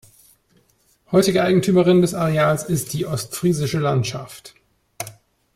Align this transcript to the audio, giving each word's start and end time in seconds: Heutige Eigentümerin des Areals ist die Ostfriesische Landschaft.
Heutige 1.11 1.43
Eigentümerin 1.43 2.01
des 2.01 2.15
Areals 2.15 2.63
ist 2.63 2.93
die 2.93 3.05
Ostfriesische 3.05 3.77
Landschaft. 3.77 4.55